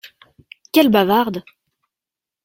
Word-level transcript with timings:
Quelle 0.71 0.89
bavarde! 0.89 1.45